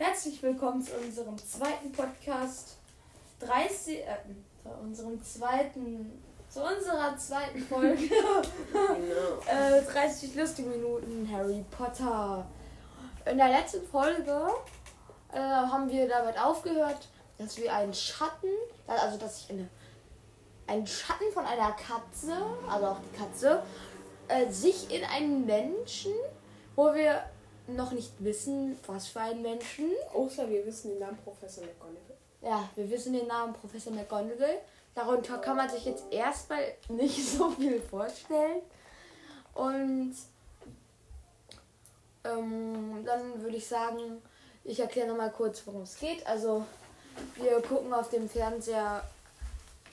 [0.00, 2.76] Herzlich willkommen zu unserem zweiten Podcast.
[3.40, 4.04] 30, äh,
[4.62, 8.04] zu unserem zweiten, zu unserer zweiten Folge.
[9.48, 12.46] äh, 30 lustige Minuten Harry Potter.
[13.28, 14.50] In der letzten Folge
[15.32, 18.50] äh, haben wir damit aufgehört, dass wir einen Schatten,
[18.86, 19.68] also dass ich eine,
[20.68, 22.36] einen Schatten von einer Katze,
[22.70, 23.64] also auch die Katze,
[24.28, 26.12] äh, sich in einen Menschen,
[26.76, 27.24] wo wir
[27.68, 29.90] noch nicht wissen, was für einen Menschen.
[30.14, 32.16] Außer wir wissen den Namen Professor McGonagall.
[32.42, 34.58] Ja, wir wissen den Namen Professor McGonagall.
[34.94, 38.62] Darunter kann man sich jetzt erstmal nicht so viel vorstellen.
[39.54, 40.14] Und
[42.24, 44.22] ähm, dann würde ich sagen,
[44.64, 46.26] ich erkläre nochmal kurz, worum es geht.
[46.26, 46.64] Also,
[47.36, 49.02] wir gucken auf dem Fernseher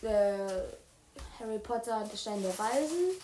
[0.01, 0.37] äh,
[1.39, 3.21] Harry Potter und der Stein der Weisen.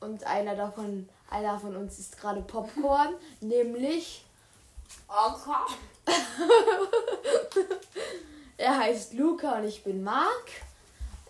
[0.00, 4.24] Und einer davon, einer von uns isst gerade Popcorn, nämlich
[5.08, 5.74] Okay.
[8.58, 10.46] er heißt Luca und ich bin Marc.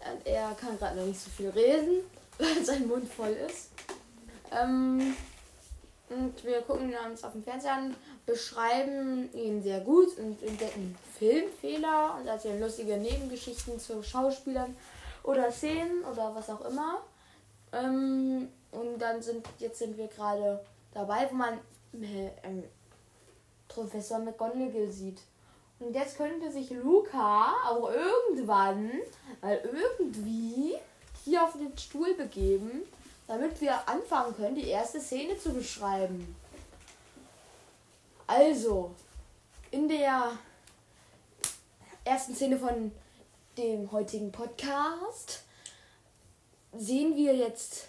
[0.00, 2.00] Und er kann gerade noch nicht so viel reden,
[2.38, 3.70] weil sein Mund voll ist.
[4.50, 5.16] Ähm,
[6.08, 10.96] und wir gucken ihn uns auf dem Fernseher an, beschreiben ihn sehr gut und entdecken
[11.18, 14.74] Filmfehler und erzählen lustige Nebengeschichten zu Schauspielern
[15.22, 17.02] oder Szenen oder was auch immer.
[17.72, 21.54] Ähm, und dann sind jetzt sind wir gerade dabei, wo man
[21.94, 22.64] äh, ähm,
[23.68, 25.20] Professor McGonagall sieht.
[25.78, 28.90] Und jetzt könnte sich Luca auch irgendwann,
[29.40, 30.74] weil irgendwie
[31.24, 32.82] hier auf den Stuhl begeben,
[33.28, 36.34] damit wir anfangen können, die erste Szene zu beschreiben.
[38.26, 38.90] Also,
[39.70, 40.32] in der
[42.04, 42.90] ersten Szene von
[43.56, 45.44] dem heutigen Podcast
[46.76, 47.88] sehen wir jetzt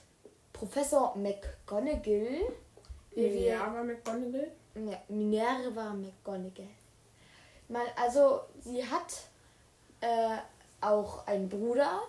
[0.59, 2.51] Professor McGonagall.
[3.15, 4.51] Minerva McGonagall.
[4.75, 6.67] ja, Minerva McGonagall.
[7.69, 9.29] Man, also, sie hat
[10.01, 10.37] äh,
[10.81, 12.01] auch einen Bruder.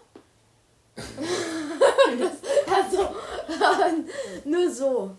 [2.66, 3.14] also,
[4.44, 5.12] nur so.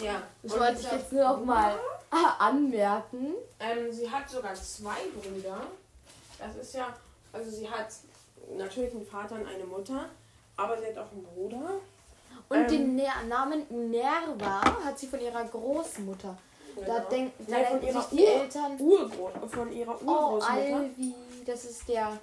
[0.00, 0.20] Ja.
[0.42, 1.78] Das Und wollte ich jetzt nur noch mal
[2.40, 3.34] anmerken.
[3.60, 5.60] Ähm, sie hat sogar zwei Brüder.
[6.40, 6.92] Das ist ja,
[7.32, 7.86] also sie hat
[8.56, 10.06] natürlich einen Vater und eine Mutter,
[10.56, 11.80] aber sie hat auch einen Bruder.
[12.48, 12.66] Und Ähm.
[12.68, 16.36] den Ner Namen Minerva hat sie von ihrer Großmutter.
[16.76, 16.86] Da, Genau.
[16.86, 17.16] da
[17.48, 20.76] Nein, von denken ihrer sich die Ur- Eltern, Urgroß, von ihrer oh, Urgroßmutter.
[20.76, 21.14] Alvi,
[21.46, 22.18] das ist der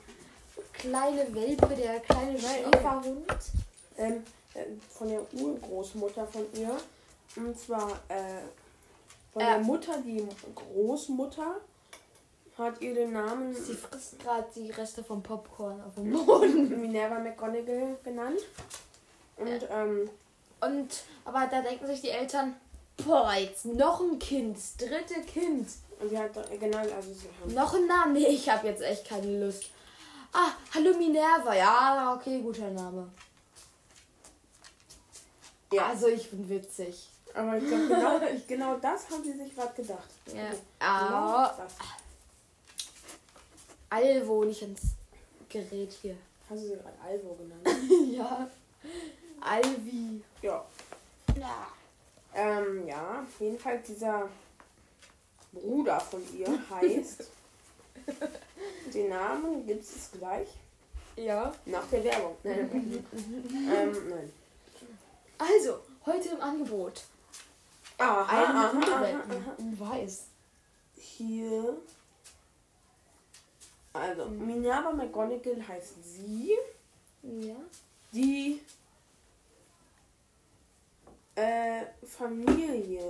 [0.74, 3.26] kleine Welpe, der kleine Schäferhund.
[3.98, 4.24] ähm,
[4.54, 6.76] äh, von der Urgroßmutter von ihr.
[7.38, 8.42] Und zwar äh,
[9.32, 9.46] von Äh.
[9.46, 11.56] der Mutter, die Großmutter,
[12.58, 16.82] hat ihr den Namen Sie frisst gerade die Reste vom Popcorn auf dem Boden.
[16.82, 18.40] Minerva McGonagall genannt.
[19.42, 20.10] Und ähm,
[20.62, 22.56] Und, aber da denken sich die Eltern,
[23.06, 25.68] boah, jetzt noch ein Kind, das dritte Kind.
[26.00, 28.14] und sie hat äh, genau, also sie haben Noch ein Name?
[28.14, 29.66] Nee, ich habe jetzt echt keine Lust.
[30.34, 31.54] Ah, hallo Minerva.
[31.56, 33.10] Ja, okay, guter Name.
[35.74, 35.88] Ja.
[35.88, 37.08] Also ich bin witzig.
[37.34, 40.10] Aber ich glaube, genau, genau das haben sie sich gerade gedacht.
[40.28, 40.50] Ja.
[40.50, 41.74] Genau Ah, das.
[43.90, 44.82] Alvo, nicht ins
[45.50, 46.16] Gerät hier.
[46.50, 47.68] Hast du sie gerade Alvo genannt?
[48.14, 48.50] ja.
[49.42, 50.22] Alvi.
[50.42, 50.66] ja.
[51.40, 51.68] Ja.
[52.34, 54.30] Ähm, ja, jedenfalls dieser
[55.52, 57.30] Bruder von ihr heißt.
[58.94, 60.48] den Namen gibt es gleich
[61.18, 61.54] Ja.
[61.66, 62.38] nach der Werbung.
[62.44, 62.70] Nein,
[63.54, 64.34] ähm, nein.
[65.38, 67.04] Also, heute im Angebot.
[67.98, 69.32] Aha, aha, Einen aha, Hundewetten.
[69.32, 69.56] aha.
[69.58, 70.24] In weiß.
[70.96, 71.78] Hier.
[73.94, 76.56] Also, Minerva McGonagall heißt sie.
[77.24, 77.56] Ja.
[78.14, 78.62] Die
[81.36, 83.02] äh, Familie.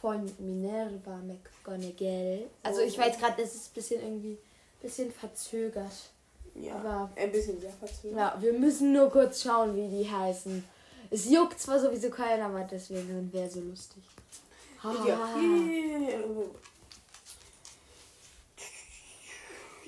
[0.00, 2.46] Von Minerva McGonagall.
[2.62, 4.38] Also ich weiß gerade, das ist ein bisschen irgendwie
[4.80, 6.10] bisschen verzögert.
[6.54, 8.16] Ja, Aber- ein bisschen sehr verzögert.
[8.18, 10.62] Ja, wir müssen nur kurz schauen, wie die heißen.
[11.10, 14.02] Es juckt zwar sowieso keiner, aber deswegen wäre so lustig.
[14.84, 15.34] Ja.
[15.40, 16.20] Hier.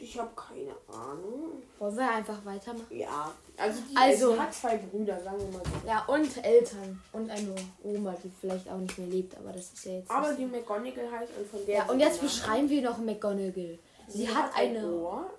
[0.01, 1.63] Ich habe keine Ahnung.
[1.79, 2.87] Wollen wir einfach weitermachen?
[2.91, 5.89] Ja, also, die, Also- sie hat zwei Brüder, sagen wir mal so.
[5.89, 7.03] Ja, und Eltern.
[7.13, 10.11] Und eine Oma, die vielleicht auch nicht mehr lebt, aber das ist ja jetzt.
[10.11, 11.75] Aber die McGonagall heißt und von der.
[11.77, 13.79] Ja, sie und jetzt beschreiben wir noch McGonagall.
[14.07, 14.91] Sie, hat, ein eine.
[14.93, 15.31] Ohr,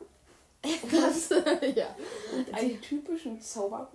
[0.91, 1.29] Was?
[1.75, 1.95] ja.
[2.51, 3.89] einen typischen Zauberhut.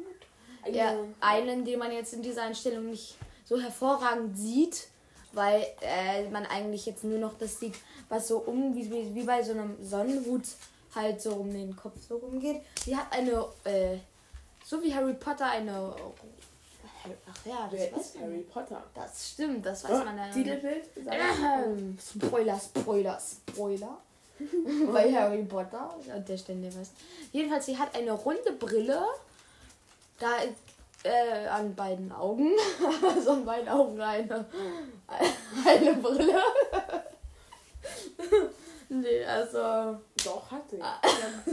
[0.62, 4.88] Eine, ja, einen, den man jetzt in dieser Einstellung nicht so hervorragend sieht,
[5.34, 7.74] weil äh, man eigentlich jetzt nur noch das sieht,
[8.08, 10.44] was so um, wie, wie, wie bei so einem Sonnenhut
[10.94, 12.62] halt so um den Kopf so rumgeht.
[12.84, 13.98] Sie hat eine, äh,
[14.64, 15.94] so wie Harry Potter, eine
[17.06, 18.18] Ach ja, das Wer ist.
[18.20, 18.82] Harry Potter?
[18.94, 20.28] Das stimmt, das weiß Oh, man ja.
[20.30, 20.84] Titelbild?
[20.96, 23.98] Ähm, Spoiler, Spoiler, Spoiler.
[24.92, 25.94] Bei Harry Potter.
[26.14, 26.90] Und der Stände was.
[27.32, 29.04] Jedenfalls, sie hat eine runde Brille.
[30.18, 30.28] Da
[31.04, 32.52] äh, an beiden Augen.
[33.14, 34.46] also an beiden Augen eine,
[35.66, 36.34] eine Brille.
[38.88, 39.98] nee, also.
[40.24, 40.80] Doch, hat sie.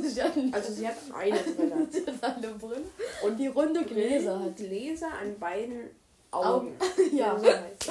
[0.09, 1.88] sie hat Also sie hat eine Brille.
[1.89, 2.83] sie hat eine Brille.
[3.24, 4.56] Und Die runde Gläser hat.
[4.56, 5.89] Gläser an beiden
[6.31, 6.75] Augen.
[6.80, 7.15] Augen.
[7.15, 7.36] Ja.
[7.38, 7.88] es.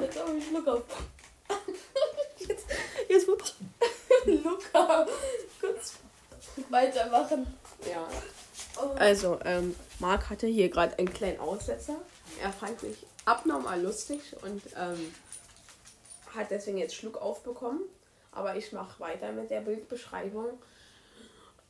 [0.00, 0.82] Jetzt habe ich Schluck auf.
[2.38, 2.66] Jetzt,
[3.08, 3.54] jetzt muss
[4.26, 5.06] Luca
[5.60, 5.94] kurz
[6.70, 7.46] weitermachen.
[7.88, 8.06] Ja.
[8.78, 8.90] Oh.
[8.98, 11.96] Also, ähm, Marc hatte hier gerade einen kleinen Aussetzer.
[12.42, 15.14] Er fand mich abnormal lustig und ähm,
[16.34, 17.82] hat deswegen jetzt Schluck aufbekommen.
[18.32, 20.58] Aber ich mache weiter mit der Bildbeschreibung.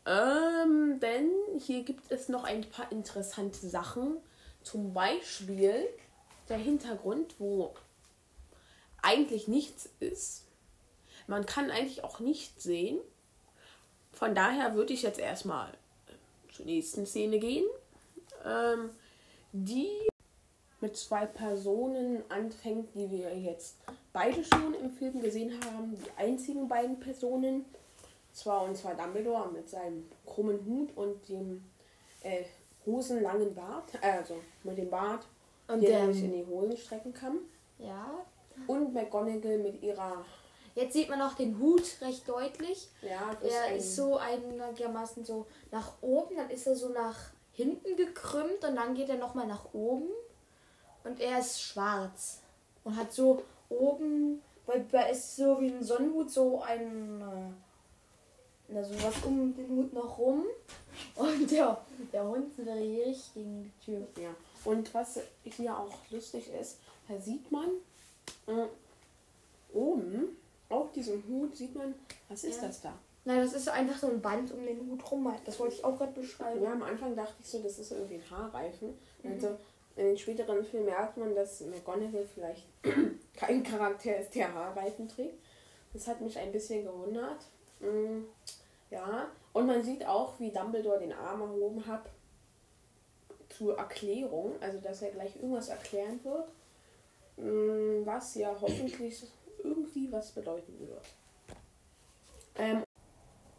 [0.05, 4.19] Ähm, denn hier gibt es noch ein paar interessante Sachen.
[4.63, 5.89] Zum Beispiel
[6.49, 7.75] der Hintergrund, wo
[9.03, 10.45] eigentlich nichts ist.
[11.27, 13.01] Man kann eigentlich auch nichts sehen.
[14.13, 15.73] Von daher würde ich jetzt erstmal
[16.53, 17.67] zur nächsten Szene gehen,
[18.45, 18.91] ähm,
[19.53, 19.91] die
[20.81, 23.77] mit zwei Personen anfängt, die wir jetzt
[24.13, 25.97] beide schon im Film gesehen haben.
[25.97, 27.65] Die einzigen beiden Personen.
[28.33, 31.65] Zwar und zwar Dumbledore mit seinem krummen Hut und dem
[32.23, 32.45] äh,
[32.85, 33.85] hosenlangen Bart.
[34.03, 35.27] Also mit dem Bart,
[35.69, 37.39] Und der der, nämlich in die Hosen strecken kann.
[37.79, 38.11] ja,
[38.67, 40.23] Und McGonagall mit ihrer.
[40.75, 42.91] jetzt sieht man auch den Hut recht deutlich.
[43.01, 47.17] Ja, das Er ein- ist so einigermaßen so nach oben, dann ist er so nach
[47.53, 50.09] hinten gekrümmt und dann geht er nochmal nach oben.
[51.07, 52.41] Und er ist schwarz
[52.85, 57.53] und hat so oben, weil da ist so wie ein Sonnenhut so ein, äh,
[58.69, 60.45] na, so was um den Hut noch rum.
[61.15, 61.81] Und der,
[62.13, 64.07] der Hund dreht gegen die Tür.
[64.21, 64.31] Ja,
[64.65, 67.69] und was hier auch lustig ist, da sieht man
[68.47, 68.67] äh,
[69.73, 70.37] oben
[70.69, 71.95] auf diesem Hut sieht man,
[72.29, 72.67] was ist Ja.
[72.69, 72.93] das da?
[73.25, 75.33] Nein, das ist einfach so ein Band um den Hut rum.
[75.45, 76.63] Das wollte ich auch gerade beschreiben.
[76.63, 78.95] Ja, am Anfang dachte ich so, das ist irgendwie ein Haarreifen.
[79.25, 79.57] Also
[79.97, 82.67] in den späteren Filmen merkt man, dass McGonagall vielleicht
[83.37, 85.39] kein Charakter ist, der Haarreifen trägt.
[85.93, 87.39] Das hat mich ein bisschen gewundert.
[87.81, 88.25] Mm,
[88.91, 92.11] ja, und man sieht auch, wie Dumbledore den Arm erhoben hat
[93.49, 96.51] zur Erklärung, also dass er gleich irgendwas erklären wird,
[97.39, 99.25] mm, was ja hoffentlich
[99.65, 101.05] irgendwie was bedeuten wird.
[102.57, 102.83] Ähm,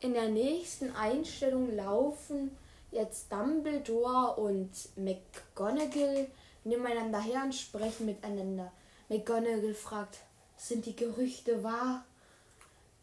[0.01, 2.55] In der nächsten Einstellung laufen
[2.91, 6.27] jetzt Dumbledore und McGonagall
[6.63, 8.71] nebeneinander her und sprechen miteinander.
[9.09, 10.19] McGonagall fragt,
[10.57, 12.05] sind die Gerüchte wahr?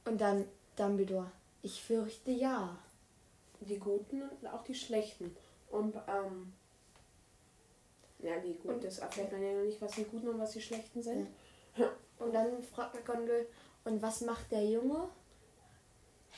[0.04, 0.44] Und dann
[0.76, 1.30] Dumbledore,
[1.62, 2.76] ich fürchte ja.
[3.60, 5.34] Die Guten und auch die Schlechten.
[5.70, 6.52] Und, ähm,
[8.18, 10.52] ja, die Guten, Und- das erfährt man ja noch nicht, was die Guten und was
[10.52, 11.28] die Schlechten sind.
[12.18, 13.46] Und dann fragt McGonagall,
[13.84, 15.08] und was macht der Junge?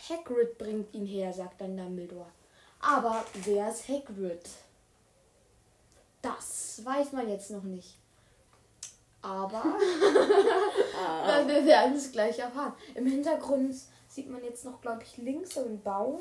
[0.08, 2.30] Hagrid bringt ihn her, sagt dann Dumbledore.
[2.80, 4.40] Aber wer ist Hagrid?
[6.22, 7.96] Das weiß man jetzt noch nicht.
[9.22, 9.62] Aber
[11.26, 12.74] äh, wir werden es gleich erfahren.
[12.94, 13.74] Im Hintergrund
[14.08, 16.20] sieht man jetzt noch, glaube ich, links so einen Baum.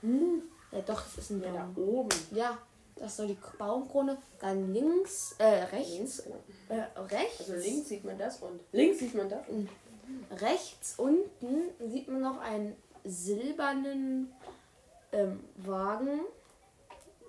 [0.00, 0.42] hm,
[0.72, 1.88] Ja, doch, das ist ein ja, da Baum.
[1.88, 2.16] oben.
[2.32, 2.58] Ja,
[2.96, 4.16] das soll die Baumkrone.
[4.40, 6.20] Dann links, äh, rechts,
[6.68, 7.40] äh, rechts.
[7.50, 9.46] Also links sieht man das und links sieht man das.
[9.48, 9.68] Und
[10.40, 14.32] Rechts unten sieht man noch einen silbernen
[15.12, 16.20] ähm, Wagen.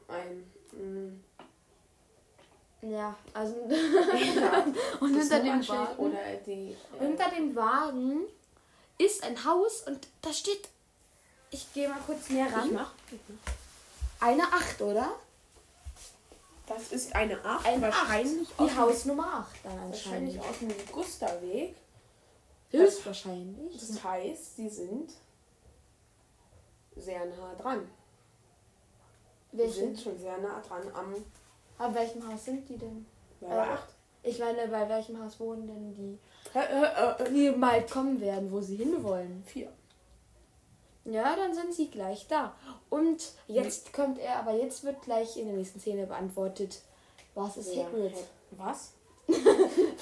[0.08, 0.52] ein.
[0.72, 1.24] hm,
[2.82, 4.66] Ja, also ja,
[5.00, 5.96] und hinter dem Wagen.
[5.98, 6.72] oder die.
[6.72, 8.22] Äh, Hinter dem Wagen
[8.98, 10.70] ist ein Haus und da steht.
[11.52, 12.74] Ich gehe mal kurz näher ich ran.
[12.74, 12.92] mach.
[14.20, 15.14] Eine 8, oder?
[16.68, 17.66] Das ist eine 8.
[17.66, 18.60] Eine wahrscheinlich 8.
[18.60, 20.72] aus, Die Hausnummer 8 dann wahrscheinlich anscheinend.
[20.72, 21.76] aus dem Gusterweg.
[22.72, 23.80] Höchstwahrscheinlich.
[23.80, 25.12] Das heißt, sie sind
[27.00, 27.90] sehr nah dran.
[29.52, 31.14] Welche, sind schon sehr nah dran am
[31.80, 33.06] bei welchem Haus sind die denn?
[33.40, 33.88] bei Äh, 8.
[34.22, 36.20] Ich meine, bei welchem Haus wohnen denn die,
[37.34, 39.44] die bald kommen werden, wo sie hinwollen?
[39.46, 39.72] 4.
[41.06, 42.54] Ja, dann sind sie gleich da.
[42.90, 46.82] Und jetzt kommt er, aber jetzt wird gleich in der nächsten Szene beantwortet,
[47.34, 48.14] was ist Hagrid?
[48.52, 48.94] Was?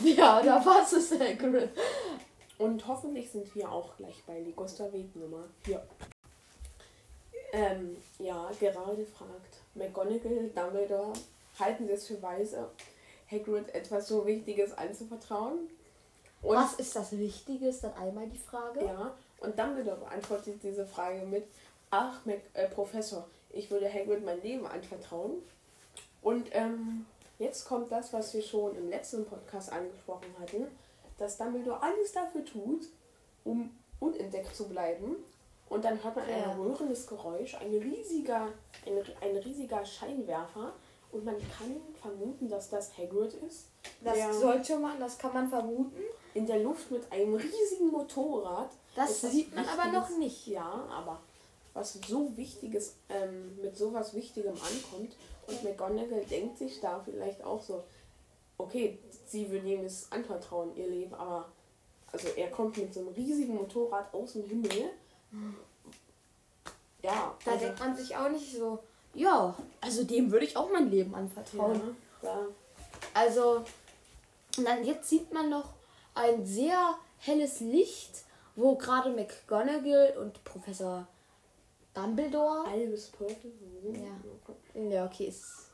[0.03, 1.69] Ja, oder was ist Hagrid?
[2.57, 5.85] Und hoffentlich sind wir auch gleich bei Ligusterweg Nummer 4.
[7.53, 11.13] Ähm, ja, gerade fragt McGonagall, Dumbledore,
[11.59, 12.69] halten sie es für weise,
[13.31, 15.69] Hagrid etwas so Wichtiges anzuvertrauen?
[16.41, 18.85] Und, was ist das Wichtige, ist dann einmal die Frage.
[18.85, 21.45] Ja, und Dumbledore beantwortet diese Frage mit,
[21.89, 25.41] ach, Mac, äh, Professor, ich würde Hagrid mein Leben anvertrauen.
[26.21, 27.05] Und ähm,
[27.39, 30.67] jetzt kommt das, was wir schon im letzten Podcast angesprochen hatten,
[31.17, 32.87] dass Dumbledore alles dafür tut,
[33.43, 35.15] um unentdeckt zu bleiben.
[35.69, 36.51] Und dann hört man Ja.
[36.51, 38.47] ein rührendes Geräusch, ein riesiger,
[38.85, 40.73] ein, ein riesiger Scheinwerfer.
[41.11, 43.67] Und man kann vermuten, dass das Hagrid ist.
[44.01, 46.01] Das sollte man, das kann man vermuten.
[46.33, 48.69] in der Luft mit einem riesigen Motorrad.
[48.95, 50.45] Das etwas sieht man aber noch nicht.
[50.47, 51.19] Ja, aber
[51.73, 55.15] was so Wichtiges, ähm, mit sowas Wichtigem ankommt
[55.47, 57.83] und McGonagall denkt sich da vielleicht auch so,
[58.57, 61.47] okay, sie will ihm es anvertrauen, ihr Leben, aber
[62.11, 64.89] also er kommt mit so einem riesigen Motorrad aus dem Himmel.
[67.03, 68.79] Ja, Da also, denkt man sich auch nicht so,
[69.13, 71.95] ja, also dem würde ich auch mein Leben anvertrauen.
[72.21, 72.39] ja, ja,
[73.13, 73.63] Also,
[74.57, 75.69] und dann jetzt sieht man noch
[76.13, 78.23] ein sehr helles Licht,
[78.55, 81.07] wo gerade McGonagall und Professor
[81.93, 83.51] Dumbledore, Albus Purple.
[83.93, 84.81] Ja.
[84.81, 85.71] ja okay, ist,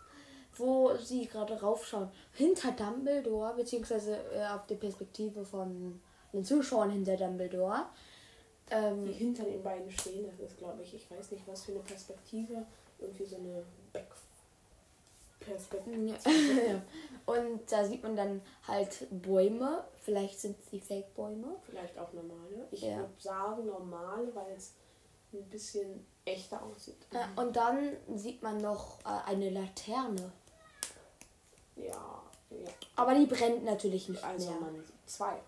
[0.56, 6.00] wo sie gerade raufschauen, hinter Dumbledore, beziehungsweise äh, auf die Perspektive von
[6.32, 7.88] den Zuschauern hinter Dumbledore.
[8.74, 10.26] Die Ähm, hinter den beiden stehen.
[10.26, 12.66] Das ist, glaube ich, ich weiß nicht, was für eine Perspektive.
[13.00, 13.64] Irgendwie so eine
[15.40, 16.08] Back-Perspektive.
[16.08, 16.82] ja.
[17.26, 21.56] Und da sieht man dann halt Bäume, vielleicht sind es die Fake-Bäume.
[21.66, 22.68] Vielleicht auch normale.
[22.72, 22.98] Ich Ja.
[22.98, 24.74] würde sagen normale, weil es
[25.34, 26.98] ein bisschen echter aussieht.
[27.12, 30.32] Ja, und dann sieht man noch äh, eine Laterne.
[31.76, 32.70] Ja, ja.
[32.96, 34.60] Aber die brennt natürlich nicht Also mehr.
[34.62, 35.40] man sieht zwei.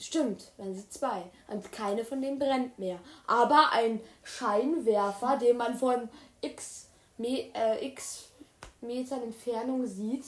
[0.00, 1.24] Stimmt, man sieht zwei.
[1.48, 2.98] Und keine von denen brennt mehr.
[3.26, 6.08] Aber ein Scheinwerfer, den man von
[6.40, 6.88] x,
[7.18, 8.30] Me äh, x
[8.80, 10.24] Metern Entfernung sieht,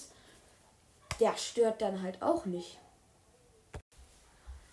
[1.21, 2.79] der stört dann halt auch nicht.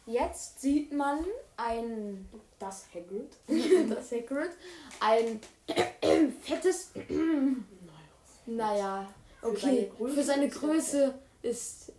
[0.05, 1.23] Jetzt sieht man
[1.55, 2.27] ein,
[2.57, 3.31] Das Hagrid.
[3.89, 4.51] das Hagrid,
[4.99, 5.39] ein
[6.41, 6.91] fettes,
[8.45, 9.07] naja,
[9.41, 11.93] okay, für seine Größe ist,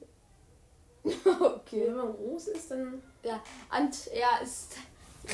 [1.41, 1.85] okay.
[1.87, 3.41] Wenn man groß ist, dann Ja,
[3.79, 4.73] und er ist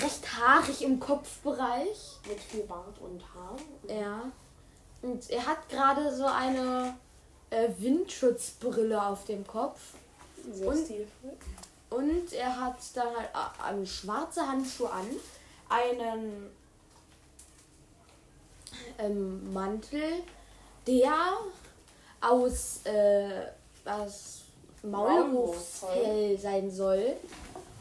[0.03, 2.17] recht haarig im Kopfbereich.
[2.29, 3.57] mit viel Bart und Haar.
[3.89, 4.31] Ja.
[5.03, 6.97] Und er hat gerade so eine
[7.51, 9.81] äh, Windschutzbrille auf dem Kopf.
[10.53, 11.37] Sehr Und- stilvoll.
[11.89, 15.07] Und er hat dann halt a- eine schwarze Handschuhe an,
[15.69, 16.51] einen
[18.99, 20.03] ähm, Mantel,
[20.87, 21.15] der
[22.21, 23.47] aus, äh,
[23.85, 24.43] aus
[24.83, 27.17] Maulwurfsfell sein soll.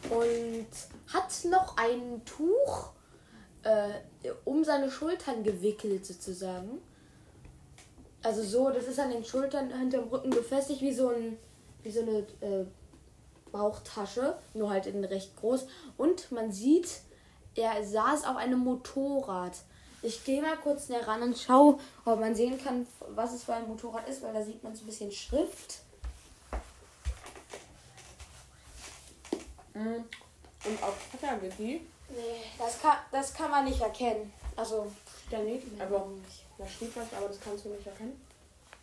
[0.10, 0.68] Und
[1.14, 2.90] hat noch ein Tuch
[3.64, 3.90] äh,
[4.44, 6.82] um seine Schultern gewickelt sozusagen.
[8.22, 11.38] Also so, das ist an den Schultern hinterm Rücken befestigt wie so ein
[11.86, 12.66] wie so eine äh,
[13.52, 15.68] Bauchtasche, nur halt in recht groß.
[15.98, 16.90] Und man sieht,
[17.56, 19.54] er saß auf einem Motorrad.
[20.02, 23.54] Ich gehe mal kurz näher ran und schau, ob man sehen kann, was es für
[23.54, 25.85] ein Motorrad ist, weil da sieht man so ein bisschen Schrift.
[29.76, 34.32] Und auf Patagity, Nee, das kann, das kann man nicht erkennen.
[34.56, 34.92] Also,
[35.30, 36.08] da nicht, aber
[36.58, 38.22] da steht was, aber das kannst du nicht erkennen.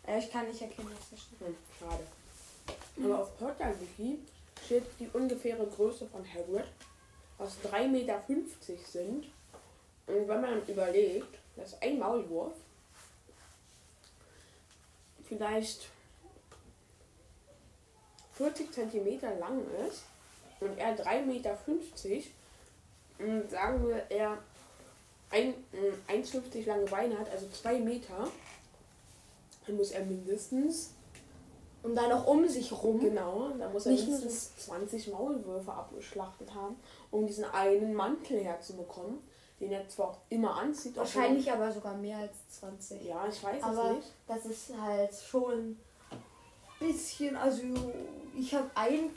[0.06, 1.38] Ja, ich kann nicht erkennen, was da steht.
[1.40, 2.06] Hm, schade.
[3.04, 4.18] Aber auf Potterwiki
[4.64, 6.66] steht die ungefähre Größe von Hagrid,
[7.38, 8.22] was 3,50 Meter
[8.90, 9.26] sind.
[10.06, 12.54] Und wenn man überlegt, dass ein Maulwurf
[15.24, 15.88] vielleicht
[18.32, 20.02] 40 Zentimeter lang ist
[20.64, 21.58] und er 3,50 Meter,
[23.18, 24.38] und sagen wir, er
[25.30, 28.28] ein- äh, 1,50 lange Beine hat, also 2 Meter,
[29.66, 30.90] dann muss er mindestens
[31.84, 33.00] Und dann noch um sich rum.
[33.00, 36.76] Genau, da muss er Nicht mindestens 20 Maulwürfe abgeschlachtet haben,
[37.10, 39.18] um diesen einen Mantel herzubekommen,
[39.58, 40.96] den er zwar auch immer anzieht.
[40.96, 43.02] Wahrscheinlich aber sogar mehr als 20.
[43.04, 44.12] Ja, ich weiß Aber es nicht.
[44.28, 45.76] das ist halt schon
[46.10, 46.18] ein
[46.78, 47.62] bisschen, also
[48.38, 49.10] ich habe einen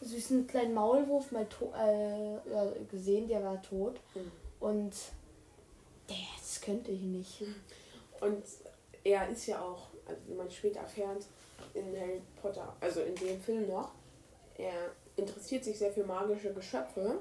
[0.00, 4.00] süßen kleinen Maulwurf mal to äh, gesehen, der war tot.
[4.14, 4.30] Mhm.
[4.60, 4.92] Und
[6.08, 7.42] der, das könnte ich nicht.
[8.20, 8.42] Und
[9.04, 11.24] er ist ja auch, also wie man später erfährt,
[11.74, 13.90] in Harry Potter, also in dem Film noch,
[14.56, 14.72] er
[15.16, 17.18] interessiert sich sehr für magische Geschöpfe.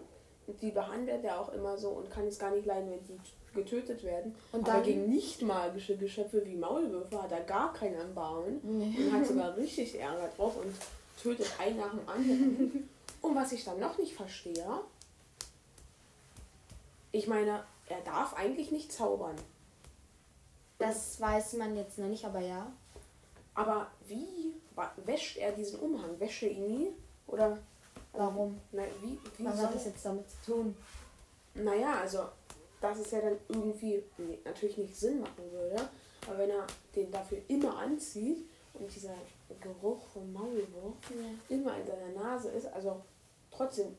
[0.48, 3.20] Und die behandelt er auch immer so und kann es gar nicht leiden, wenn die
[3.54, 4.34] getötet werden.
[4.54, 8.60] Und Aber dann- gegen nicht magische Geschöpfe wie Maulwürfe hat er gar kein Erbarmen.
[8.64, 10.74] und hat sogar richtig Ärger drauf und
[11.22, 12.90] tötet einen nach dem anderen.
[13.22, 14.82] Und was ich dann noch nicht verstehe,
[17.12, 19.36] ich meine, er darf eigentlich nicht zaubern.
[20.78, 22.72] Das weiß man jetzt noch nicht, aber ja.
[23.56, 24.54] Aber wie
[25.06, 26.20] wäscht er diesen Umhang?
[26.20, 26.92] Wäscht er ihn nie?
[27.26, 27.58] Oder
[28.14, 28.60] Warum?
[28.72, 30.76] na, wie, wie Was hat das jetzt damit zu tun?
[31.56, 32.26] Naja, also,
[32.80, 35.90] dass es ja dann irgendwie nee, natürlich nicht Sinn machen würde.
[36.28, 38.48] Aber wenn er den dafür immer anzieht
[38.80, 39.14] und dieser
[39.62, 41.56] Geruch vom Maulwurf Ja.
[41.56, 43.02] immer in seiner Nase ist, also
[43.52, 43.96] trotzdem,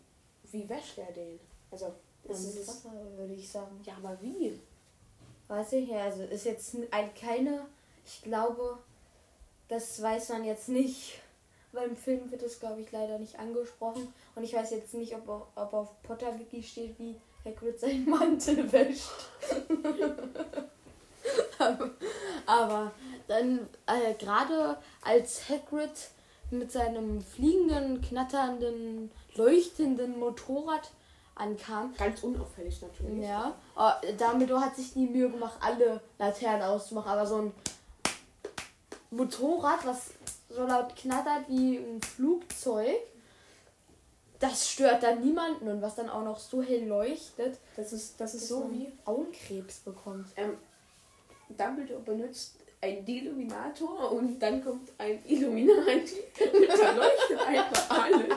[0.50, 1.38] wie wäscht er den?
[1.70, 1.94] Also,
[2.24, 3.80] das ist, Wasser, würde ich sagen.
[3.84, 4.58] ja, aber wie?
[5.48, 7.66] Weiß ich ja, also ist jetzt ein, keine,
[8.04, 8.78] ich glaube,
[9.68, 11.20] das weiß man jetzt nicht.
[11.72, 14.12] Weil im Film wird es, glaube ich, leider nicht angesprochen.
[14.34, 18.70] Und ich weiß jetzt nicht, ob, auf- ob auf Potterwiki steht, wie Hagrid seinen Mantel
[18.72, 19.10] wäscht.
[21.58, 21.90] aber,
[22.46, 22.92] aber
[23.28, 25.90] dann, äh, gerade als Hagrid
[26.50, 30.90] mit seinem fliegenden, knatternden, leuchtenden Motorrad
[31.34, 33.24] ankam, Ganz unauffällig natürlich.
[33.24, 33.54] ja,
[34.02, 37.52] äh, Dumbledore hat sich die Mühe gemacht, alle Laternen auszumachen, aber so ein
[39.10, 40.10] Motorrad, was
[40.48, 42.96] so laut knattert wie ein Flugzeug,
[44.40, 48.34] das stört dann niemanden und was dann auch noch so hell leuchtet, Das ist, das
[48.34, 50.28] ist so wie Augenkrebs bekommt.
[50.36, 50.56] ähm,
[51.48, 58.28] Dumbledore benutzt einen Deluminator und dann kommt ein Illuminati und verleuchtet einfach alle.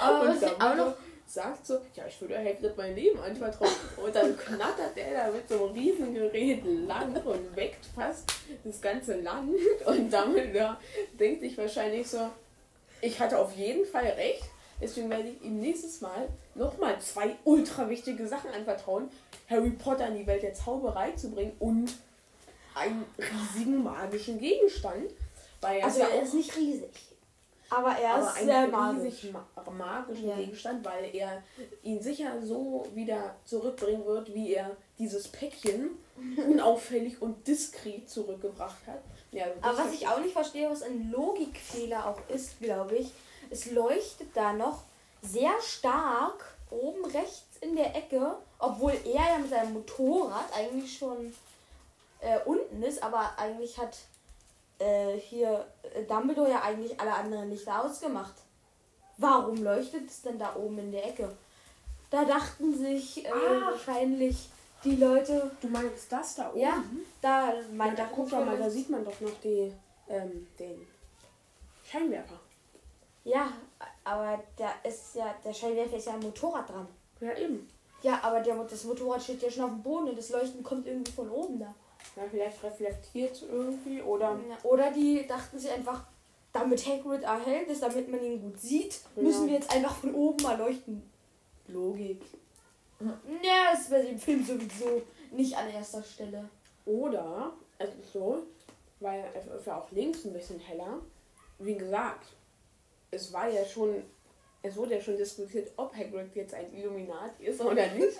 [0.00, 0.94] Aber und auch Dumbledore noch,
[1.26, 3.70] sagt so, ja, ich würde Hagrid mein Leben anvertrauen.
[3.96, 8.32] Und dann knattert der da mit so einem Riesengerät lang und weckt fast
[8.64, 9.50] das ganze Land.
[9.86, 10.76] Und Dumbledore
[11.18, 12.28] denkt sich wahrscheinlich so,
[13.00, 14.44] ich hatte auf jeden Fall recht.
[14.80, 19.08] Deswegen werde ich ihm nächstes Mal nochmal zwei ultra wichtige Sachen anvertrauen.
[19.48, 21.92] Harry Potter in die Welt der Zauberei zu bringen und
[22.74, 25.10] einen riesigen magischen Gegenstand.
[25.60, 26.90] Weil also er ist nicht riesig,
[27.70, 29.04] aber er aber ist sehr magisch.
[29.24, 30.36] riesig ma magischen Ja.
[30.36, 31.42] Gegenstand, weil er
[31.82, 35.90] ihn sicher so wieder zurückbringen wird, wie er dieses Päckchen
[36.48, 39.02] unauffällig und diskret zurückgebracht hat.
[39.32, 43.10] Ja, also Aber was ich auch nicht verstehe, was ein Logikfehler auch ist, glaube ich,
[43.50, 44.82] es leuchtet da noch
[45.22, 51.32] sehr stark oben rechts in der Ecke, obwohl er ja mit seinem Motorrad eigentlich schon
[52.20, 53.96] äh, unten ist, aber eigentlich hat
[54.78, 58.34] äh, hier äh, Dumbledore ja eigentlich alle anderen Lichter ausgemacht.
[59.18, 61.30] Warum leuchtet es denn da oben in der Ecke?
[62.10, 63.70] Da dachten sich äh, Ah.
[63.70, 64.48] wahrscheinlich
[64.82, 66.58] die Leute, Du meinst das da oben?
[66.60, 66.82] ja,
[67.22, 69.72] da Ja, meint da guck doch mal, da sieht man doch noch die,
[70.08, 70.86] ähm, den
[71.84, 72.38] Scheinwerfer.
[73.24, 73.52] Ja,
[74.04, 76.86] aber da ist ja, der Scheinwerfer ist ja am Motorrad dran.
[77.20, 77.68] Ja, eben.
[78.02, 80.86] Ja, aber der, das Motorrad steht ja schon auf dem Boden und das Leuchten kommt
[80.86, 81.74] irgendwie von oben da.
[82.16, 84.38] Ja, vielleicht reflektiert es irgendwie oder.
[84.62, 86.04] Oder die dachten sich einfach,
[86.52, 89.46] damit Hagrid erhellt ist, damit man ihn gut sieht, müssen Ja.
[89.48, 91.02] wir jetzt einfach von oben mal leuchten.
[91.68, 92.22] Logik.
[93.00, 96.48] Ja, das ist bei dem Film sowieso nicht an erster Stelle.
[96.84, 98.42] Oder es ist so,
[99.00, 100.98] weil es ist ja auch links ein bisschen heller.
[101.58, 102.26] Wie gesagt,
[103.14, 104.02] es war ja schon,
[104.62, 108.18] es wurde ja schon diskutiert, ob Hagrid jetzt ein Illuminati ist oder nicht.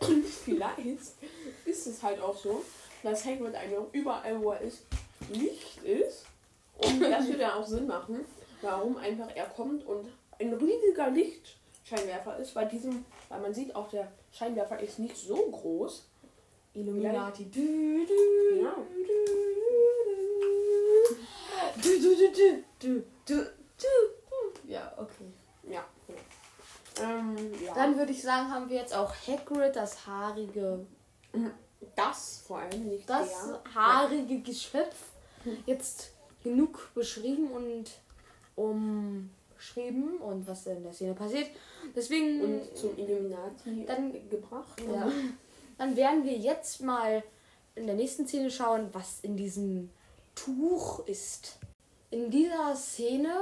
[0.00, 0.78] Und vielleicht
[1.64, 2.62] ist es halt auch so,
[3.02, 4.82] dass Hagrid einfach überall, wo er ist,
[5.32, 6.26] Licht ist.
[6.78, 8.24] Und das würde ja auch Sinn machen,
[8.60, 12.54] warum einfach er kommt und ein riesiger Lichtscheinwerfer ist.
[12.54, 16.08] Bei diesem, weil man sieht auch, der Scheinwerfer ist nicht so groß.
[16.74, 17.44] Illuminati.
[17.44, 17.60] Du,
[18.04, 18.74] du, Ja.
[18.76, 20.03] du,
[21.76, 24.68] du, du, du, du, du, du.
[24.70, 25.24] Ja, okay.
[25.68, 25.84] Ja.
[27.02, 27.74] Ähm, ja.
[27.74, 30.86] Dann würde ich sagen, haben wir jetzt auch Hagrid, das haarige
[31.96, 33.74] das vor allem nicht das der.
[33.74, 34.96] haarige Geschöpf
[35.66, 37.90] jetzt genug beschrieben und
[38.56, 41.48] umschrieben und was in der Szene passiert.
[41.94, 44.80] Deswegen Und zum Illuminati Dann- gebracht.
[44.80, 45.10] ja,
[45.78, 47.22] dann werden wir jetzt mal
[47.74, 49.90] in der nächsten Szene schauen, was in diesem
[50.34, 51.58] Tuch ist.
[52.14, 53.40] In dieser Szene,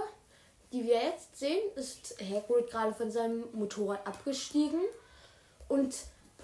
[0.73, 4.81] die wir jetzt sehen, ist Hagrid gerade von seinem Motorrad abgestiegen
[5.69, 5.95] und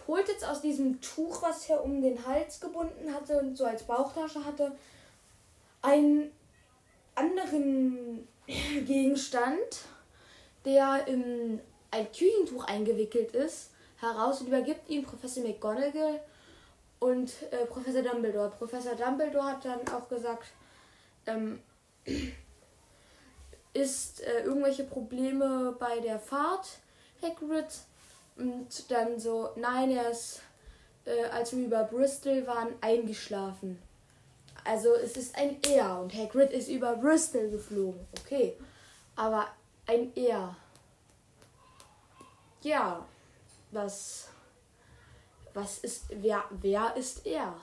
[0.06, 3.84] holt jetzt aus diesem Tuch, was er um den Hals gebunden hatte und so als
[3.84, 4.72] Bauchtasche hatte,
[5.80, 6.30] einen
[7.14, 9.86] anderen Gegenstand,
[10.66, 11.60] der in
[11.90, 13.70] ein Küchentuch eingewickelt ist,
[14.02, 16.20] heraus und übergibt ihn Professor McGonagall
[17.00, 18.50] und äh, Professor Dumbledore.
[18.50, 20.48] Professor Dumbledore hat dann auch gesagt,
[21.26, 21.60] ähm,
[23.72, 26.78] ist äh, irgendwelche Probleme bei der Fahrt,
[27.22, 27.66] Hagrid?
[28.36, 30.42] Und dann so, nein, er ist,
[31.04, 33.82] äh, als wir über Bristol waren, eingeschlafen.
[34.64, 38.06] Also es ist ein Er und Hagrid ist über Bristol geflogen.
[38.20, 38.56] Okay,
[39.16, 39.48] aber
[39.86, 40.54] ein Er.
[42.62, 43.06] Ja,
[43.70, 44.28] was,
[45.54, 47.56] was ist, wer, wer ist er?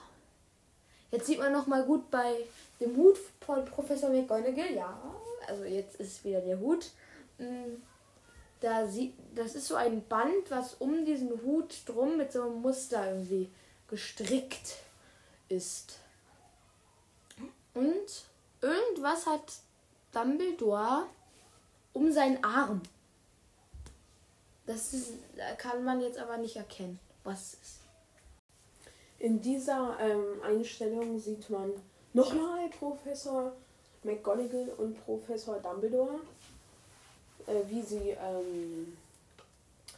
[1.10, 2.34] Jetzt sieht man noch mal gut bei
[2.80, 4.98] dem Hut von Professor McGonagall, ja,
[5.46, 6.90] also jetzt ist wieder der Hut.
[7.38, 7.76] Mm,
[8.60, 12.62] da sieht, das ist so ein Band, was um diesen Hut drum mit so einem
[12.62, 13.50] Muster irgendwie
[13.88, 14.76] gestrickt
[15.48, 15.98] ist.
[17.74, 18.24] Und
[18.62, 19.52] irgendwas hat
[20.12, 21.06] Dumbledore
[21.92, 22.80] um seinen Arm.
[24.66, 25.12] Das ist,
[25.58, 27.80] kann man jetzt aber nicht erkennen, was es ist.
[29.18, 31.72] In dieser ähm, Einstellung sieht man
[32.16, 33.52] nochmal Professor
[34.02, 36.20] McGonagall und Professor Dumbledore,
[37.46, 38.96] äh, wie sie ähm,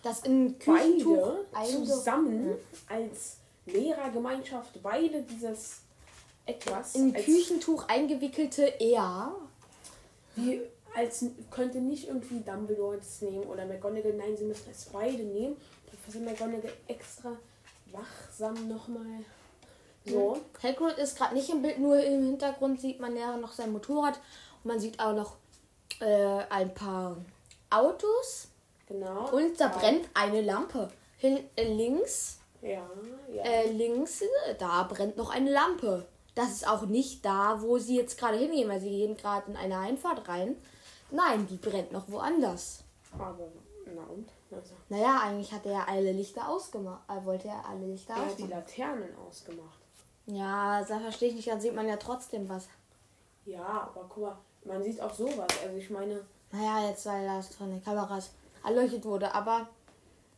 [0.03, 2.55] das in Küchentuch beide zusammen
[2.89, 5.81] als Lehrergemeinschaft beide dieses
[6.47, 9.35] etwas in Küchentuch eingewickelte er
[10.37, 10.63] wie
[10.95, 15.57] als könnte nicht irgendwie Dumbledore das nehmen oder McGonagall nein sie müssen es beide nehmen.
[15.87, 17.37] Professor McGonagall extra
[17.93, 19.25] wachsam nochmal
[20.11, 20.35] so.
[20.35, 20.63] Mhm.
[20.63, 24.19] Hagrid ist gerade nicht im Bild, nur im Hintergrund sieht man ja noch sein Motorrad
[24.63, 25.37] und man sieht auch noch
[26.01, 27.17] äh, ein paar
[27.71, 28.49] Autos.
[28.87, 29.31] Genau.
[29.31, 30.89] Und da brennt eine Lampe.
[31.19, 32.39] Hin, äh, links.
[32.63, 32.89] Ja,
[33.33, 33.43] ja.
[33.43, 36.07] Äh, links, äh, da brennt noch eine Lampe.
[36.35, 39.57] Das ist auch nicht da, wo sie jetzt gerade hingehen, weil sie gehen gerade in
[39.57, 40.57] eine Einfahrt rein.
[41.11, 42.85] Nein, die brennt noch woanders.
[43.13, 43.49] Aber,
[43.87, 44.29] na und?
[44.51, 44.75] Also.
[44.89, 47.03] Naja, eigentlich hat er alle Lichter ausgemacht.
[47.09, 48.51] Er wollte er alle Lichter er ausmachen.
[48.51, 49.78] Er hat die Laternen ausgemacht.
[50.31, 52.69] Ja, da verstehe ich nicht, dann sieht man ja trotzdem was.
[53.47, 55.49] Ja, aber guck mal, man sieht auch sowas.
[55.65, 56.21] Also ich meine.
[56.53, 58.31] Naja, jetzt weil das von den Kameras
[58.65, 59.69] erleuchtet wurde, aber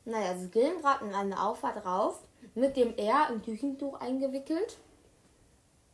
[0.05, 2.21] naja, sie gehen gerade in eine Auffahrt rauf,
[2.55, 4.77] mit dem R im Küchentuch eingewickelt.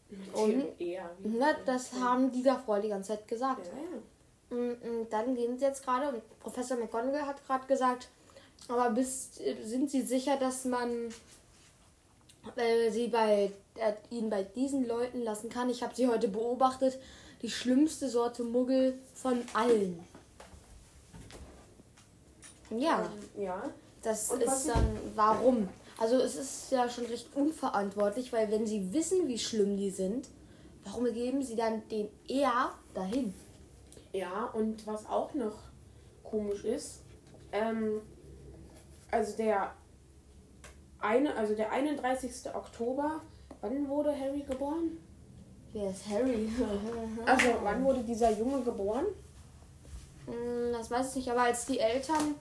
[0.09, 3.67] Mit und R, na, das haben die davor die ganze Zeit gesagt.
[3.67, 4.59] Ja, ja.
[4.59, 8.09] Und, und dann gehen sie jetzt gerade und Professor McGonagall hat gerade gesagt,
[8.69, 11.09] aber bist, sind sie sicher, dass man
[12.57, 15.71] äh, sie bei äh, ihn bei diesen Leuten lassen kann?
[15.71, 16.99] Ich habe sie heute beobachtet,
[17.43, 20.05] die schlimmste Sorte Muggel von allen.
[22.71, 23.09] Ja.
[23.37, 23.71] Ja.
[24.03, 25.69] Das und ist dann warum?
[25.99, 30.29] Also es ist ja schon recht unverantwortlich, weil wenn sie wissen, wie schlimm die sind,
[30.85, 33.35] warum geben sie dann den eher dahin?
[34.13, 35.57] Ja, und was auch noch
[36.23, 37.01] komisch ist,
[37.53, 38.01] ähm,
[39.11, 39.73] also der
[41.07, 42.55] eine, also der 31.
[42.55, 43.23] Oktober,
[43.61, 44.99] wann wurde Harry geboren?
[45.73, 46.49] Wer ist Harry?
[47.27, 49.07] also wann wurde dieser Junge geboren?
[50.27, 52.35] Hm, das weiß ich nicht, aber als die Eltern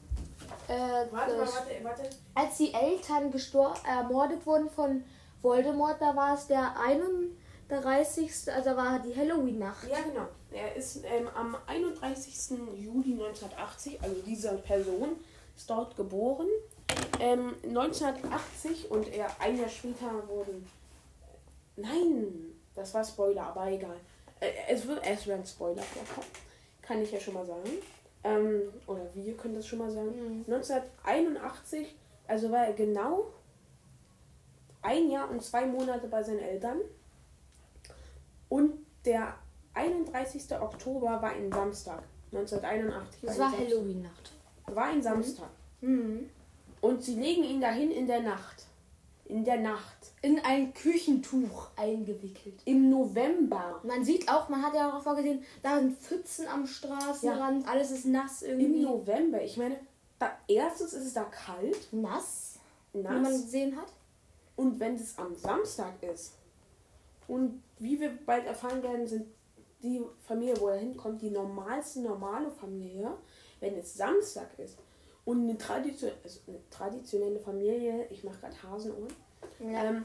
[0.67, 2.09] äh, warte, warte, warte.
[2.33, 5.03] als die Eltern gestor ermordet wurden von
[5.41, 8.51] Voldemort, da war es der 31.
[8.51, 9.87] also war die Halloween-Nacht.
[9.89, 10.27] Ja, genau.
[10.51, 12.57] Er ist ähm, am 31.
[12.77, 15.17] Juli 1980, also diese Person
[15.55, 16.47] ist dort geboren.
[17.19, 20.67] Ähm, 1980 und er ein Jahr später wurden.
[21.75, 23.97] Nein, das war Spoiler, aber egal.
[24.39, 26.27] Äh, es wird es werden Spoiler vorkommen.
[26.81, 27.69] Kann ich ja schon mal sagen.
[28.23, 30.43] Ähm, oder wir können das schon mal sagen.
[30.45, 30.53] Mhm.
[30.53, 31.95] 1981,
[32.27, 33.25] also war er genau
[34.81, 36.79] ein Jahr und zwei Monate bei seinen Eltern.
[38.49, 39.35] Und der
[39.73, 40.51] 31.
[40.59, 42.03] Oktober war ein Samstag.
[42.31, 43.21] 1981.
[43.21, 44.31] Das war Halloween-Nacht.
[44.67, 45.49] War ein Samstag.
[45.81, 46.29] Mhm.
[46.85, 48.67] Und sie legen ihn dahin in der Nacht.
[49.25, 50.13] In der Nacht.
[50.21, 52.61] In ein Küchentuch eingewickelt.
[52.65, 53.81] Im November.
[53.83, 57.71] Man sieht auch, man hat ja auch vorgesehen, da sind Pfützen am Straßenrand, ja.
[57.71, 58.83] alles ist nass irgendwie.
[58.83, 59.41] Im November.
[59.41, 59.79] Ich meine,
[60.19, 61.91] da, erstens ist es da kalt.
[61.91, 62.59] Nass.
[62.93, 63.11] Nass.
[63.15, 63.91] Wie man gesehen hat.
[64.55, 66.33] Und wenn es am Samstag ist.
[67.27, 69.25] Und wie wir bald erfahren werden, sind
[69.81, 73.11] die Familie, wo er hinkommt, die normalste normale Familie,
[73.59, 74.77] wenn es Samstag ist
[75.25, 79.13] und eine, Tradition, also eine traditionelle Familie, ich mache gerade Hasenohren,
[79.59, 79.83] ja.
[79.85, 80.03] ähm,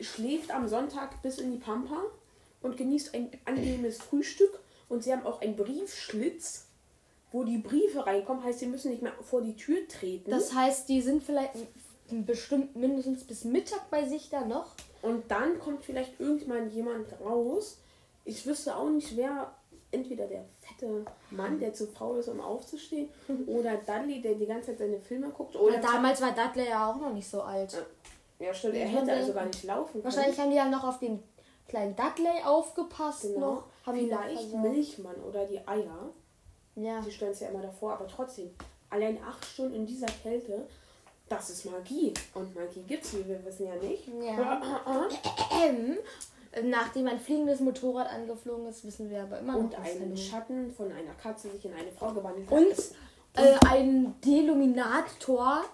[0.00, 2.02] schläft am Sonntag bis in die Pampa
[2.62, 6.66] und genießt ein angenehmes Frühstück und sie haben auch einen Briefschlitz,
[7.32, 10.30] wo die Briefe reinkommen, heißt, sie müssen nicht mehr vor die Tür treten.
[10.30, 11.54] Das heißt, die sind vielleicht
[12.10, 14.74] bestimmt mindestens bis Mittag bei sich da noch.
[15.02, 17.78] Und dann kommt vielleicht irgendwann jemand raus,
[18.24, 19.54] ich wüsste auch nicht, wer,
[19.90, 23.08] entweder der fette Mann, der zu faul ist, um aufzustehen,
[23.46, 25.56] oder Dudley, der die ganze Zeit seine Filme guckt.
[25.56, 27.76] Oder damals war Dudley ja auch noch nicht so alt.
[28.38, 30.04] Ja, stimmt, er hätte also gar nicht laufen können.
[30.04, 31.22] Wahrscheinlich haben die ja noch auf den
[31.68, 33.22] kleinen Dudley aufgepasst.
[33.22, 33.54] Genau.
[33.54, 36.10] Noch, haben Vielleicht Milchmann oder die Eier.
[36.74, 37.00] Ja.
[37.00, 38.50] Die stellen es ja immer davor, aber trotzdem,
[38.90, 40.66] allein acht Stunden in dieser Kälte,
[41.28, 42.12] das ist Magie.
[42.34, 44.08] Und Magie gibt es, wie wir wissen ja nicht.
[44.08, 45.08] Ja.
[46.56, 49.60] Ähm, Nachdem ein fliegendes Motorrad angeflogen ist, wissen wir aber immer noch.
[49.60, 52.56] Und ein Schatten von einer Katze sich in eine Frau gewandelt hat.
[52.56, 52.76] Und,
[53.34, 55.64] äh, ein Deluminator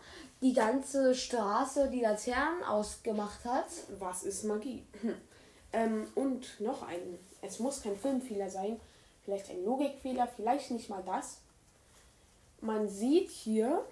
[0.40, 3.68] die ganze Straße, die Laternen ausgemacht hat.
[4.00, 4.84] Was ist Magie?
[5.00, 5.14] Hm.
[5.72, 8.78] Ähm, und noch ein, es muss kein Filmfehler sein,
[9.24, 11.38] vielleicht ein Logikfehler, vielleicht nicht mal das.
[12.60, 13.84] man sieht hier,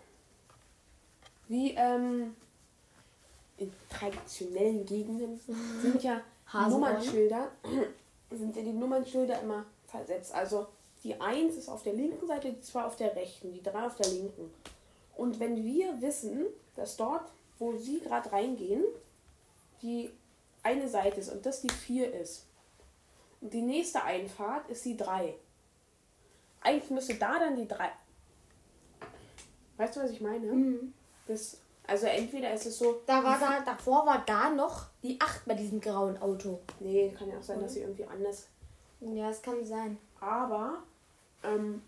[1.49, 2.37] wie ähm,
[3.57, 5.41] in traditionellen Gegenden
[5.81, 6.21] sind ja
[6.53, 6.95] Hasenohren.
[6.95, 7.49] Nummernschilder,
[8.31, 10.35] sind ja die Nummernschilder immer versetzt.
[10.35, 10.67] Also
[11.03, 13.97] die 1 ist auf der linken Seite, die 2 auf der rechten, die 3 auf
[13.97, 14.53] der linken.
[15.17, 18.85] Und wenn wir wissen, dass dort, wo sie gerade reingehen,
[19.83, 20.11] die
[20.63, 22.47] eine Seite ist und das die 4 ist.
[23.41, 25.35] Und die nächste Einfahrt ist die 3.
[26.61, 27.91] Eigentlich müsste da dann die 3.
[29.79, 30.53] Weißt du, was ich meine?
[30.53, 30.93] Mhm.
[31.27, 31.59] Das,
[31.91, 35.55] also entweder ist es so, Da war da, davor war da noch die 8 bei
[35.55, 36.61] diesem grauen Auto.
[36.79, 38.47] nee, kann ja auch sein, dass sie irgendwie anders.
[39.01, 39.99] Ja, es kann sein.
[40.21, 40.85] Aber,
[41.43, 41.83] ähm,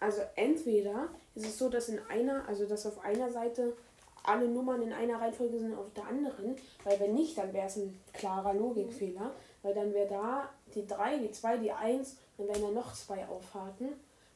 [0.00, 3.74] also entweder ist es so, dass in einer, also dass auf einer Seite
[4.22, 7.76] alle Nummern in einer Reihenfolge sind auf der anderen, weil wenn nicht, dann wäre es
[7.76, 12.62] ein klarer Logikfehler, weil dann wäre da die 3, die 2, die 1, dann wären
[12.62, 13.88] da noch zwei Auffahrten.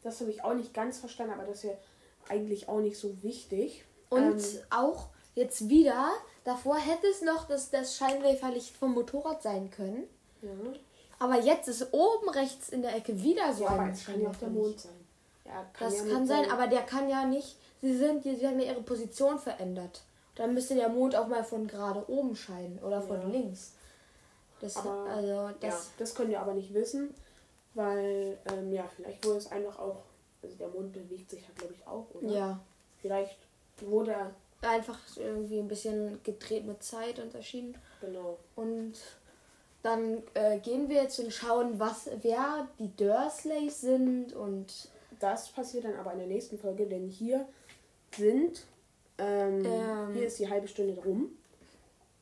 [0.02, 1.78] Das habe ich auch nicht ganz verstanden, aber das wäre
[2.28, 3.86] eigentlich auch nicht so wichtig.
[4.10, 6.10] Und Ähm, auch jetzt wieder,
[6.44, 10.04] davor hätte es noch das, das Scheinwerferlicht vom Motorrad sein können.
[10.42, 10.50] ja.
[11.20, 14.20] Aber jetzt ist oben rechts in der Ecke wieder so ja, aber ein es kann
[14.20, 14.92] ja auch der Mond sein.
[15.44, 17.56] Ja, Das ja kann sein, seinem- aber der kann ja nicht.
[17.82, 20.02] Sie sind, sie haben ja ihre Position verändert.
[20.36, 23.26] Dann müsste der Mond auch mal von gerade oben scheinen oder von Ja.
[23.28, 23.72] links.
[24.60, 27.12] Das, Aber, also ja, das, das können wir aber nicht wissen,
[27.74, 29.96] weil, ähm, ja, vielleicht wurde es einfach auch,
[30.42, 32.28] also der Mond bewegt sich ja, glaube ich, auch, oder?
[32.32, 32.60] ja,
[33.02, 33.38] Vielleicht
[33.86, 34.14] wurde
[34.62, 37.76] einfach irgendwie ein bisschen gedreht mit Zeit unterschieden.
[38.00, 38.38] genau.
[38.56, 38.94] Und
[39.82, 44.88] dann äh, gehen wir jetzt und schauen, was, wer die Dursleys sind und
[45.20, 47.46] Das passiert dann aber in der nächsten Folge, denn hier
[48.16, 48.64] sind,
[49.18, 50.14] ähm, Ähm.
[50.14, 51.30] hier ist die halbe Stunde rum.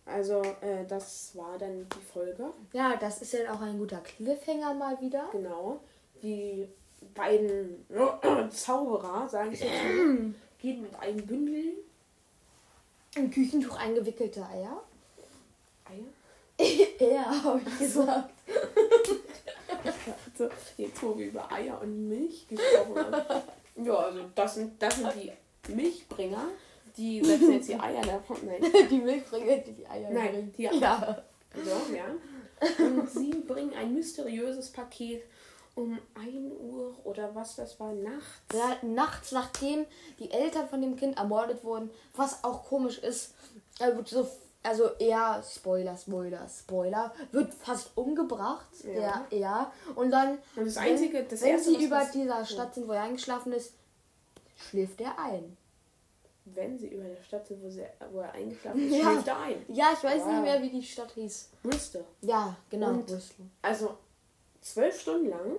[0.05, 2.53] Also, äh, das war dann die Folge.
[2.73, 5.29] ja, das ist ja auch ein guter Cliffhanger mal wieder.
[5.33, 5.81] Genau.
[6.23, 6.69] Die
[7.15, 7.85] beiden
[8.51, 11.73] Zauberer, sage ich jetzt mal, gehen mit einem Bündel
[13.17, 14.83] Im Küchentuch eingewickelte Eier.
[15.85, 16.05] Eier.
[16.99, 18.31] Ja, habe ich gesagt.
[19.85, 23.43] Also, jetzt wo wir über Eier und Milch gesprochen haben.
[23.85, 26.45] Ja, also das sind, das sind die Milchbringer.
[26.97, 28.39] Die setzen jetzt die Eier davon.
[28.47, 28.63] Nein.
[28.91, 30.55] Die Milchbringer, die die Eier Nein, bringen.
[30.57, 31.23] die Ja.
[31.55, 32.85] So, ja.
[32.85, 35.23] Und sie bringen ein mysteriöses Paket
[35.77, 38.25] um 1 Uhr oder was das war, nachts.
[38.53, 39.87] Ja, nachts, nachdem
[40.19, 43.35] die Eltern von dem Kind ermordet wurden, was auch komisch ist,
[43.79, 44.27] er wird so,
[44.63, 48.67] also er, Spoiler, Spoiler, Spoiler, wird fast umgebracht.
[48.85, 49.27] Ja.
[49.31, 49.73] Ja, ja.
[49.95, 53.03] Und dann, Und das Einzige, das wenn Erste, sie über dieser Stadt sind, wo er
[53.03, 53.75] eingeschlafen ist,
[54.57, 55.57] schläft er ein.
[56.47, 59.11] Wenn sie über der Stadt sind, wo, sie, wo er eingeschlafen ist, Ja.
[59.13, 59.65] schläft er ein.
[59.69, 60.33] Ja, ich weiß Wow.
[60.33, 61.51] nicht mehr, wie die Stadt hieß.
[61.63, 62.05] Bristol.
[62.23, 62.89] Ja, genau.
[62.91, 63.47] Und- Bristol.
[63.63, 63.99] Also
[64.67, 65.57] zwölf Stunden lang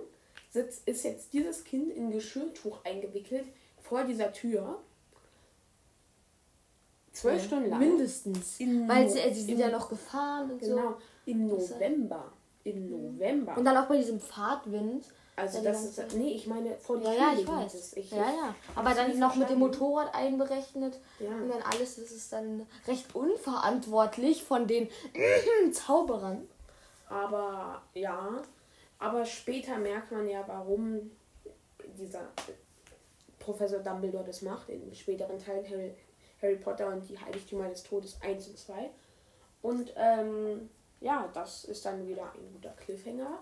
[0.50, 3.46] sitzt, ist jetzt dieses Kind in Geschirrtuch eingewickelt
[3.82, 4.78] vor dieser Tür.
[7.12, 7.80] Zwölf Stunden lang.
[7.80, 8.60] Mindestens.
[8.60, 10.96] In Weil sie, sie sind in- ja noch gefahren und Genau.
[11.26, 12.32] Im Das ist- November.
[12.64, 13.52] Im November.
[13.54, 13.58] so.
[13.60, 15.04] Und dann auch bei diesem Fahrtwind.
[15.36, 16.14] also ja, das ist.
[16.16, 17.74] Nee, ich meine vor die Ja, Tür ja, ich weiß.
[17.74, 17.96] ist.
[17.96, 18.54] Ich, ja, ja.
[18.74, 19.58] Aber dann noch mit dem.
[19.58, 20.98] Motorrad einberechnet.
[21.18, 21.30] Ja.
[21.30, 24.88] Und dann alles, das ist dann recht unverantwortlich von den
[25.72, 26.46] Zauberern.
[27.08, 28.42] Aber ja,
[28.98, 31.10] aber später merkt man ja, warum
[31.98, 32.28] dieser
[33.38, 35.94] Professor Dumbledore das macht, in späteren Teilen Harry,
[36.42, 38.90] Harry Potter und die Heiligtümer des Todes 1 und 2.
[39.62, 40.68] Und ähm,
[41.00, 43.38] ja, das ist dann wieder ein guter Cliffhanger,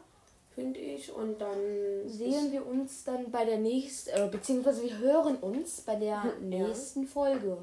[0.54, 1.12] finde ich.
[1.12, 1.58] Und dann
[2.06, 6.32] Sehen wir uns dann bei der nächsten, äh, beziehungsweise wir hören uns bei der Ja.
[6.40, 7.58] nächsten Folge.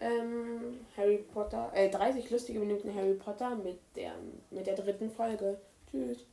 [0.00, 4.12] ähm, Harry Potter, äh, 30 lustige Minuten Harry Potter mit der,
[4.50, 5.58] mit der dritten Folge.
[5.90, 6.26] Tschüss.